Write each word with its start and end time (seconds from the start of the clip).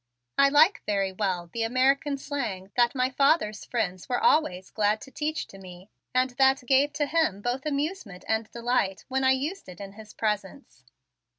I 0.35 0.49
liked 0.49 0.87
very 0.87 1.11
well 1.11 1.51
the 1.53 1.61
American 1.61 2.17
slang 2.17 2.71
that 2.75 2.95
my 2.95 3.11
father's 3.11 3.65
friends 3.65 4.09
were 4.09 4.19
always 4.19 4.71
glad 4.71 4.99
to 5.01 5.11
teach 5.11 5.45
to 5.49 5.59
me, 5.59 5.91
and 6.11 6.31
that 6.39 6.65
gave 6.65 6.91
to 6.93 7.05
him 7.05 7.39
both 7.39 7.67
amusement 7.67 8.25
and 8.27 8.49
delight 8.49 9.05
when 9.09 9.23
I 9.23 9.33
used 9.33 9.69
it 9.69 9.79
in 9.79 9.91
his 9.91 10.13
presence. 10.15 10.85